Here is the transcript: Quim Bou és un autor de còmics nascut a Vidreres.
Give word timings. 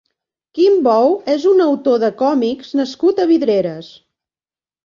Quim 0.59 0.77
Bou 0.87 1.13
és 1.33 1.45
un 1.51 1.61
autor 1.67 2.01
de 2.05 2.11
còmics 2.23 2.73
nascut 2.81 3.23
a 3.25 3.29
Vidreres. 3.33 3.93